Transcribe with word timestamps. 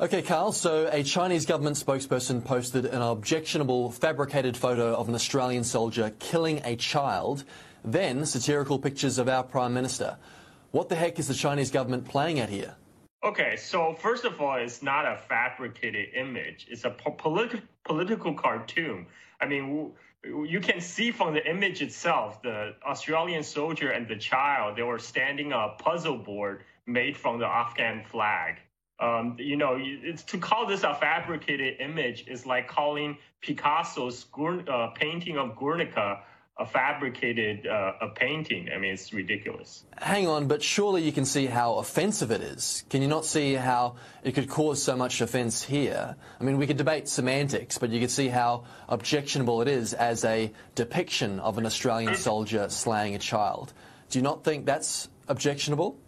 Okay, 0.00 0.22
Carl. 0.22 0.52
So, 0.52 0.88
a 0.92 1.02
Chinese 1.02 1.44
government 1.44 1.76
spokesperson 1.76 2.44
posted 2.44 2.84
an 2.84 3.02
objectionable 3.02 3.90
fabricated 3.90 4.56
photo 4.56 4.94
of 4.94 5.08
an 5.08 5.14
Australian 5.16 5.64
soldier 5.64 6.12
killing 6.20 6.60
a 6.64 6.76
child, 6.76 7.42
then 7.84 8.24
satirical 8.24 8.78
pictures 8.78 9.18
of 9.18 9.28
our 9.28 9.42
Prime 9.42 9.74
Minister. 9.74 10.16
What 10.70 10.88
the 10.88 10.94
heck 10.94 11.18
is 11.18 11.26
the 11.26 11.34
Chinese 11.34 11.72
government 11.72 12.04
playing 12.04 12.38
at 12.38 12.48
here? 12.48 12.76
Okay, 13.24 13.56
so 13.56 13.92
first 13.92 14.24
of 14.24 14.40
all, 14.40 14.54
it's 14.54 14.84
not 14.84 15.04
a 15.04 15.16
fabricated 15.16 16.14
image. 16.14 16.68
It's 16.70 16.84
a 16.84 16.90
po- 16.90 17.16
politi- 17.16 17.62
political 17.84 18.34
cartoon. 18.34 19.06
I 19.40 19.46
mean, 19.46 19.90
you 20.22 20.60
can 20.60 20.80
see 20.80 21.10
from 21.10 21.34
the 21.34 21.44
image 21.44 21.82
itself, 21.82 22.40
the 22.42 22.76
Australian 22.86 23.42
soldier 23.42 23.90
and 23.90 24.06
the 24.06 24.16
child, 24.16 24.76
they 24.76 24.84
were 24.84 25.00
standing 25.00 25.52
on 25.52 25.70
a 25.70 25.82
puzzle 25.82 26.18
board 26.18 26.62
made 26.86 27.16
from 27.16 27.40
the 27.40 27.46
Afghan 27.46 28.04
flag. 28.04 28.58
Um, 29.00 29.36
you 29.38 29.56
know, 29.56 29.76
it's 29.78 30.24
to 30.24 30.38
call 30.38 30.66
this 30.66 30.82
a 30.82 30.94
fabricated 30.94 31.80
image 31.80 32.26
is 32.26 32.46
like 32.46 32.68
calling 32.68 33.16
Picasso's 33.40 34.26
uh, 34.36 34.88
painting 34.94 35.38
of 35.38 35.56
Guernica 35.56 36.22
a 36.58 36.66
fabricated 36.66 37.66
uh, 37.66 37.92
a 38.00 38.08
painting. 38.08 38.68
I 38.74 38.78
mean, 38.78 38.92
it's 38.92 39.12
ridiculous. 39.12 39.84
Hang 39.96 40.26
on, 40.26 40.48
but 40.48 40.62
surely 40.62 41.02
you 41.02 41.12
can 41.12 41.24
see 41.24 41.46
how 41.46 41.74
offensive 41.74 42.32
it 42.32 42.40
is. 42.40 42.84
Can 42.90 43.00
you 43.00 43.06
not 43.06 43.24
see 43.24 43.54
how 43.54 43.96
it 44.24 44.34
could 44.34 44.48
cause 44.48 44.82
so 44.82 44.96
much 44.96 45.20
offence 45.20 45.62
here? 45.62 46.16
I 46.40 46.44
mean, 46.44 46.58
we 46.58 46.66
could 46.66 46.76
debate 46.76 47.08
semantics, 47.08 47.78
but 47.78 47.90
you 47.90 48.00
could 48.00 48.10
see 48.10 48.28
how 48.28 48.64
objectionable 48.88 49.62
it 49.62 49.68
is 49.68 49.94
as 49.94 50.24
a 50.24 50.52
depiction 50.74 51.38
of 51.38 51.58
an 51.58 51.66
Australian 51.66 52.16
soldier 52.16 52.68
slaying 52.68 53.14
a 53.14 53.20
child. 53.20 53.72
Do 54.10 54.18
you 54.18 54.24
not 54.24 54.42
think 54.42 54.66
that's 54.66 55.08
objectionable? 55.28 56.00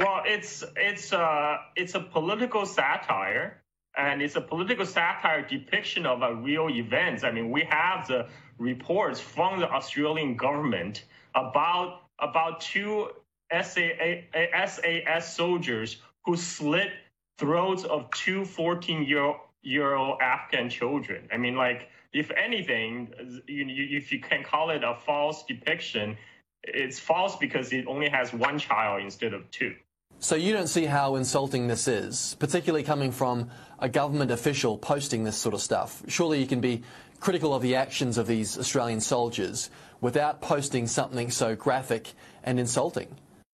Well, 0.00 0.22
it's 0.24 0.64
it's 0.76 1.12
uh, 1.12 1.58
it's 1.76 1.94
a 1.94 2.00
political 2.00 2.64
satire 2.64 3.60
and 3.98 4.22
it's 4.22 4.34
a 4.34 4.40
political 4.40 4.86
satire 4.86 5.46
depiction 5.46 6.06
of 6.06 6.22
a 6.22 6.34
real 6.34 6.70
events. 6.70 7.22
I 7.22 7.30
mean, 7.30 7.50
we 7.50 7.64
have 7.68 8.08
the 8.08 8.28
reports 8.56 9.20
from 9.20 9.60
the 9.60 9.70
Australian 9.70 10.36
government 10.36 11.04
about 11.34 12.04
about 12.18 12.62
two 12.62 13.08
SAS 13.52 15.34
soldiers 15.36 15.98
who 16.24 16.34
slit 16.34 16.92
throats 17.36 17.84
of 17.84 18.10
two 18.12 18.46
14 18.46 19.04
year, 19.04 19.34
year 19.60 19.94
old 19.94 20.22
Afghan 20.22 20.70
children. 20.70 21.28
I 21.30 21.36
mean, 21.36 21.56
like, 21.56 21.90
if 22.14 22.30
anything, 22.30 23.12
you, 23.46 23.66
if 23.98 24.12
you 24.12 24.20
can 24.20 24.44
call 24.44 24.70
it 24.70 24.82
a 24.82 24.94
false 24.94 25.44
depiction, 25.44 26.16
it's 26.62 26.98
false 26.98 27.36
because 27.36 27.70
it 27.74 27.86
only 27.86 28.08
has 28.08 28.32
one 28.32 28.58
child 28.58 29.02
instead 29.02 29.34
of 29.34 29.50
two. 29.50 29.74
So 30.22 30.36
you 30.36 30.52
don't 30.52 30.66
see 30.66 30.84
how 30.84 31.16
insulting 31.16 31.66
this 31.66 31.88
is, 31.88 32.36
particularly 32.38 32.84
coming 32.84 33.10
from 33.10 33.48
a 33.78 33.88
government 33.88 34.30
official 34.30 34.76
posting 34.76 35.24
this 35.24 35.36
sort 35.36 35.54
of 35.54 35.62
stuff. 35.62 36.02
Surely 36.08 36.38
you 36.40 36.46
can 36.46 36.60
be 36.60 36.82
critical 37.20 37.54
of 37.54 37.62
the 37.62 37.74
actions 37.76 38.18
of 38.18 38.26
these 38.26 38.58
Australian 38.58 39.00
soldiers 39.00 39.70
without 40.02 40.42
posting 40.42 40.86
something 40.86 41.30
so 41.30 41.56
graphic 41.56 42.12
and 42.44 42.60
insulting. 42.60 43.08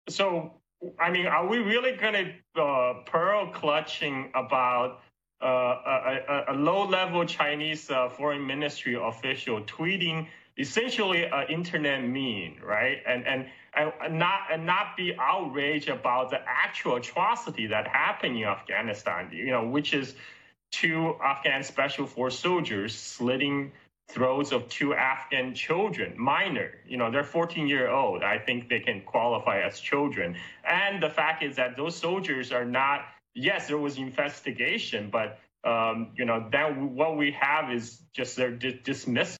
So, 0.08 0.52
I 1.00 1.10
mean, 1.10 1.26
are 1.26 1.48
we 1.48 1.58
really 1.58 1.96
going 1.96 2.14
to 2.54 2.62
uh, 2.62 3.02
pearl 3.06 3.48
clutching 3.48 4.30
about 4.36 5.00
uh, 5.42 5.46
a, 5.46 6.44
a, 6.48 6.52
a 6.52 6.54
low-level 6.54 7.24
Chinese 7.26 7.90
uh, 7.90 8.08
foreign 8.08 8.46
ministry 8.46 8.94
official 8.94 9.62
tweeting 9.62 10.28
essentially 10.58 11.24
an 11.24 11.46
internet 11.48 12.02
meme, 12.02 12.56
right? 12.64 12.98
And 13.06 13.26
and 13.26 13.46
and 13.74 14.18
not 14.18 14.40
and 14.52 14.66
not 14.66 14.96
be 14.96 15.14
outraged 15.18 15.88
about 15.88 16.30
the 16.30 16.40
actual 16.46 16.96
atrocity 16.96 17.66
that 17.68 17.86
happened 17.88 18.36
in 18.36 18.44
Afghanistan, 18.44 19.30
you 19.32 19.50
know, 19.50 19.66
which 19.66 19.94
is 19.94 20.14
two 20.70 21.14
Afghan 21.22 21.62
special 21.62 22.06
force 22.06 22.38
soldiers 22.38 22.94
slitting 22.94 23.72
throats 24.08 24.52
of 24.52 24.68
two 24.68 24.94
Afghan 24.94 25.54
children, 25.54 26.14
minor. 26.18 26.72
You 26.86 26.98
know, 26.98 27.10
they're 27.10 27.24
14 27.24 27.66
year 27.66 27.88
old. 27.88 28.22
I 28.22 28.38
think 28.38 28.68
they 28.68 28.80
can 28.80 29.02
qualify 29.02 29.60
as 29.60 29.80
children. 29.80 30.36
And 30.64 31.02
the 31.02 31.10
fact 31.10 31.42
is 31.42 31.56
that 31.56 31.76
those 31.76 31.96
soldiers 31.96 32.52
are 32.52 32.64
not. 32.64 33.04
Yes, 33.34 33.68
there 33.68 33.78
was 33.78 33.96
investigation, 33.96 35.08
but 35.10 35.38
um, 35.64 36.10
you 36.16 36.24
know, 36.24 36.48
then 36.50 36.94
what 36.94 37.16
we 37.16 37.32
have 37.40 37.72
is 37.72 38.02
just 38.12 38.36
their 38.36 38.50
dismissal. 38.50 39.30